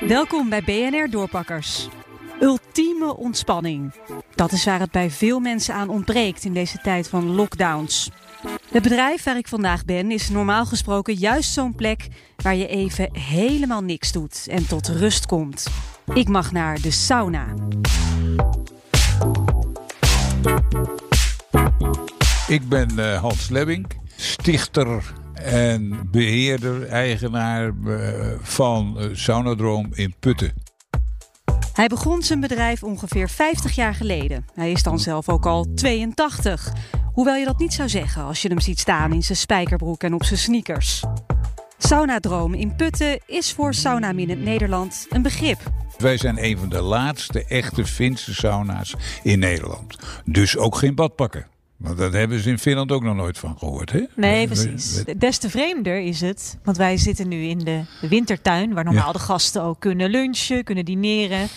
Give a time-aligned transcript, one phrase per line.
[0.00, 1.88] Welkom bij BNR Doorpakkers.
[2.40, 3.94] Ultieme ontspanning.
[4.34, 8.10] Dat is waar het bij veel mensen aan ontbreekt in deze tijd van lockdowns.
[8.70, 13.08] Het bedrijf waar ik vandaag ben is normaal gesproken juist zo'n plek waar je even
[13.12, 15.66] helemaal niks doet en tot rust komt.
[16.14, 17.46] Ik mag naar de sauna.
[22.48, 23.86] Ik ben uh, Hans Lebbing,
[24.16, 30.52] stichter en beheerder, eigenaar uh, van uh, Saunadroom in Putten.
[31.72, 34.46] Hij begon zijn bedrijf ongeveer 50 jaar geleden.
[34.54, 36.72] Hij is dan zelf ook al 82.
[37.12, 40.14] Hoewel je dat niet zou zeggen als je hem ziet staan in zijn spijkerbroek en
[40.14, 41.04] op zijn sneakers.
[41.78, 45.58] Saunadroom in Putten is voor saunaminend Nederland een begrip.
[45.98, 49.98] Wij zijn een van de laatste echte Finse sauna's in Nederland.
[50.24, 51.56] Dus ook geen badpakken.
[51.78, 54.04] Want dat hebben ze in Finland ook nog nooit van gehoord, hè?
[54.16, 55.04] Nee, precies.
[55.16, 59.18] Des te vreemder is het, want wij zitten nu in de, wintertuin, waar normaal de
[59.18, 61.48] gasten ook kunnen lunchen, kunnen dineren.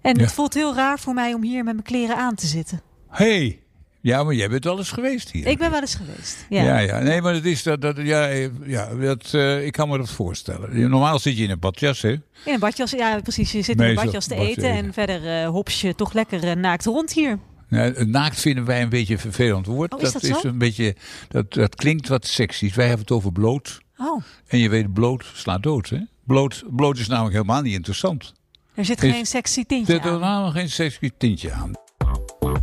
[0.00, 2.82] En het voelt heel raar voor mij om hier met mijn kleren aan te zitten.
[3.08, 3.60] hey,
[4.00, 5.46] ja, maar jij bent wel eens geweest hier.
[5.46, 6.46] Ik ben wel eens geweest.
[6.48, 6.78] Ja, ja.
[6.78, 6.98] ja.
[6.98, 7.80] Nee, maar het is dat.
[7.80, 8.26] dat ja,
[8.64, 10.90] ja dat, uh, ik kan me dat voorstellen.
[10.90, 12.10] Normaal zit je in een badjas, hè?
[12.10, 13.52] In een badjas, ja, precies.
[13.52, 16.44] Je zit in een badjas te eten, eten, en verder uh, hops je toch lekker
[16.44, 17.38] uh, naakt rond hier.
[17.68, 19.94] Ja, naakt vinden wij een beetje een vervelend woord.
[19.94, 20.96] Oh, is dat, is een beetje.
[21.28, 22.74] Dat, dat klinkt wat seksies.
[22.74, 23.80] Wij hebben het over bloot.
[23.96, 24.22] Oh.
[24.46, 25.98] En je weet, bloot slaat dood, hè?
[26.24, 28.32] Bloot, bloot is namelijk helemaal niet interessant.
[28.74, 29.98] Er zit geen sexy tintje aan.
[29.98, 31.72] Er zit helemaal geen sexy tintje aan.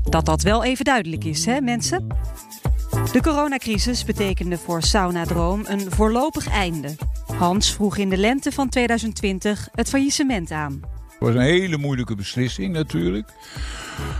[0.03, 2.07] Dat dat wel even duidelijk is, hè mensen?
[3.11, 6.95] De coronacrisis betekende voor Saunadroom een voorlopig einde.
[7.37, 10.81] Hans vroeg in de lente van 2020 het faillissement aan.
[11.19, 13.29] Het was een hele moeilijke beslissing natuurlijk.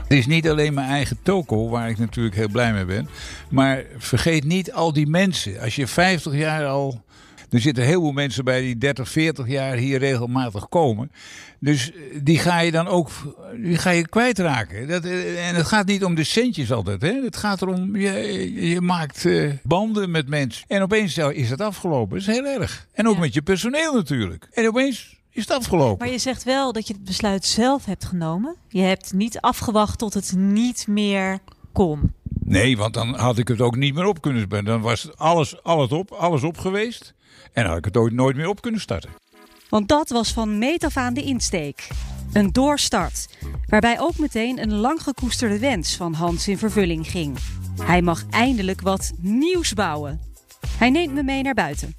[0.08, 3.10] Het is niet alleen mijn eigen toko, waar ik natuurlijk heel blij mee ben.
[3.50, 5.60] Maar vergeet niet al die mensen.
[5.60, 7.04] Als je 50 jaar al
[7.50, 11.12] er zitten heel veel mensen bij die 30, 40 jaar hier regelmatig komen.
[11.60, 13.10] Dus eh, die ga je dan ook
[13.58, 14.88] die ga je kwijtraken.
[14.88, 17.02] Dat, eh, en het gaat niet om de centjes altijd.
[17.02, 17.22] Hè?
[17.24, 20.66] Het gaat erom, je, je maakt uh, banden met mensen.
[20.68, 22.20] En opeens is het afgelopen.
[22.20, 22.88] Dat is heel erg.
[22.94, 23.20] En ook ja.
[23.20, 24.48] met je personeel natuurlijk.
[24.52, 25.98] En opeens is het afgelopen.
[25.98, 28.56] Maar je zegt wel dat je het besluit zelf hebt genomen.
[28.68, 31.40] Je hebt niet afgewacht tot het niet meer
[31.74, 32.14] kon.
[32.44, 34.66] Nee, want dan had ik het ook niet meer op kunnen spelen.
[34.66, 37.14] Dan was alles, alles op, alles op geweest.
[37.54, 39.10] En had ik het ooit nooit meer op kunnen starten.
[39.70, 41.88] Want dat was van meet af aan de insteek.
[42.34, 43.28] Een doorstart,
[43.66, 47.38] waarbij ook meteen een lang gekoesterde wens van Hans in vervulling ging.
[47.82, 50.22] Hij mag eindelijk wat nieuws bouwen.
[50.78, 51.96] Hij neemt me mee naar buiten.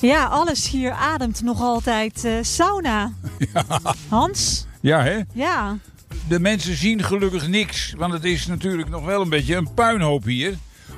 [0.00, 3.12] Ja, alles hier ademt nog altijd uh, sauna.
[3.52, 3.64] Ja.
[4.08, 4.66] Hans?
[4.80, 5.18] Ja, hè?
[5.34, 5.78] Ja.
[6.28, 10.24] De mensen zien gelukkig niks, want het is natuurlijk nog wel een beetje een puinhoop
[10.24, 10.54] hier.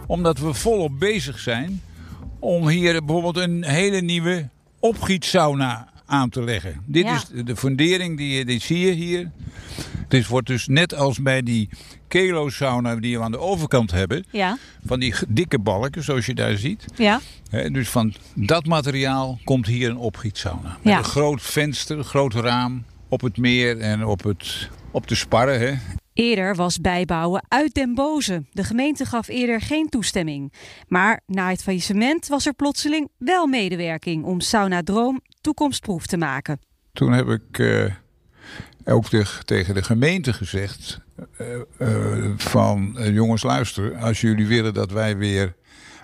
[0.06, 1.82] Omdat we volop bezig zijn
[2.38, 4.48] om hier bijvoorbeeld een hele nieuwe
[4.80, 6.82] opgietsauna aan te leggen.
[6.86, 7.14] Dit Ja.
[7.14, 9.30] is de fundering, die, die zie je hier.
[10.12, 11.68] Dit wordt dus net als bij die
[12.08, 14.24] kelo-sauna die we aan de overkant hebben.
[14.30, 14.58] Ja.
[14.84, 16.84] Van die dikke balken, zoals je daar ziet.
[16.94, 17.20] Ja.
[17.50, 20.68] Dus van dat materiaal komt hier een opgietsauna.
[20.82, 20.98] Met Ja.
[20.98, 25.60] een groot venster, een groot raam op het meer en op, het, op de sparren.
[25.60, 25.74] Hè.
[26.12, 28.44] Eerder was bijbouwen uit den boze.
[28.50, 30.52] De gemeente gaf eerder geen toestemming.
[30.88, 36.60] Maar na het faillissement was er plotseling wel medewerking om Sauna Droom toekomstproef te maken.
[36.92, 37.84] Toen heb ik eh,
[38.84, 41.00] ook de- tegen de gemeente gezegd:
[41.36, 41.46] eh,
[41.78, 45.54] eh, van eh, jongens, luister, als jullie willen dat wij weer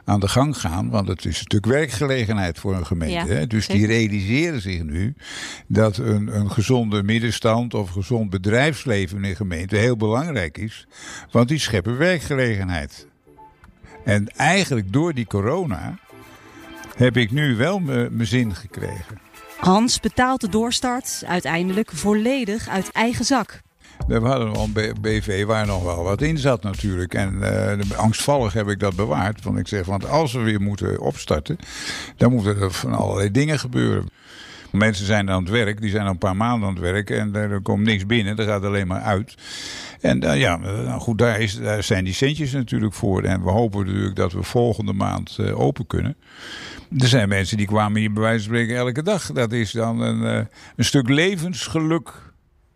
[0.05, 3.15] aan de gang gaan, want het is natuurlijk werkgelegenheid voor een gemeente.
[3.15, 3.47] Ja, hè?
[3.47, 5.15] Dus die realiseren zich nu
[5.67, 10.87] dat een, een gezonde middenstand of gezond bedrijfsleven in een gemeente heel belangrijk is,
[11.31, 13.07] want die scheppen werkgelegenheid.
[14.05, 15.99] En eigenlijk door die corona
[16.97, 19.19] heb ik nu wel me- mijn zin gekregen.
[19.59, 23.61] Hans betaalt de doorstart uiteindelijk volledig uit eigen zak.
[24.07, 27.15] We hadden wel een BV waar nog wel wat in zat natuurlijk.
[27.15, 29.45] En eh, angstvallig heb ik dat bewaard.
[29.45, 31.59] Want ik zeg, want als we weer moeten opstarten,
[32.17, 34.09] dan moeten er van allerlei dingen gebeuren.
[34.71, 37.35] Mensen zijn aan het werk, die zijn al een paar maanden aan het werk en
[37.35, 39.35] er komt niks binnen, er gaat alleen maar uit.
[40.01, 43.23] En eh, ja, nou goed, daar, is, daar zijn die centjes natuurlijk voor.
[43.23, 46.17] En we hopen natuurlijk dat we volgende maand eh, open kunnen.
[46.99, 49.33] Er zijn mensen die kwamen hier bij wijze van spreken elke dag.
[49.33, 52.13] Dat is dan een, eh, een stuk levensgeluk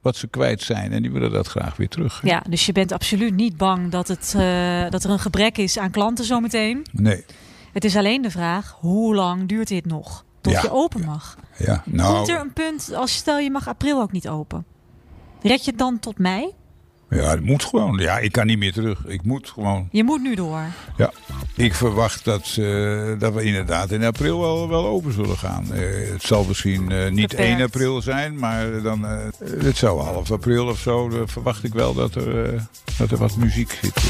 [0.01, 0.93] wat ze kwijt zijn.
[0.93, 2.21] En die willen dat graag weer terug.
[2.25, 5.79] Ja, dus je bent absoluut niet bang dat, het, eh, dat er een gebrek is
[5.79, 6.87] aan klanten zometeen.
[6.93, 7.25] Nee,
[7.73, 10.25] Het is alleen de vraag, hoe lang duurt dit nog?
[10.43, 10.61] Tot Ja.
[10.63, 11.37] je open mag.
[11.57, 11.83] ja.
[11.87, 14.65] Nou, Komt er een punt, als stel je mag april ook niet open.
[15.43, 16.51] Red je het dan tot mei?
[17.11, 17.99] Ja, het moet gewoon.
[17.99, 19.05] Ja, ik kan niet meer terug.
[19.07, 19.89] Ik moet gewoon.
[19.91, 20.63] Je moet nu door.
[20.97, 21.13] Ja,
[21.57, 25.67] ik verwacht dat, uh, dat we inderdaad in april wel, wel open zullen gaan.
[25.73, 27.51] Uh, het zal misschien uh, niet Beperkt.
[27.53, 29.03] 1 april zijn, maar dan,
[29.59, 31.11] het zou half april of zo.
[31.27, 32.67] verwacht ik wel dat er,
[32.99, 34.01] dat er wat muziek zit.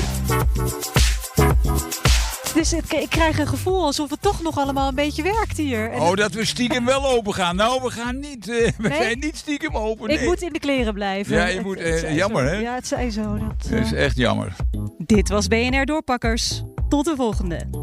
[2.54, 5.90] Dus ik krijg een gevoel alsof het toch nog allemaal een beetje werkt hier.
[5.90, 7.56] En oh, dat we stiekem wel open gaan.
[7.56, 8.48] Nou, we gaan niet.
[8.48, 9.02] Uh, we nee?
[9.02, 10.08] zijn niet stiekem open.
[10.08, 10.18] Nee.
[10.18, 11.36] Ik moet in de kleren blijven.
[11.36, 11.80] Ja, je moet.
[11.80, 12.56] Uh, jammer, hè?
[12.56, 13.22] Ja, het zei zo.
[13.22, 13.76] Dat, uh...
[13.76, 14.56] dat is echt jammer.
[14.98, 16.62] Dit was BNR Doorpakkers.
[16.88, 17.81] Tot de volgende.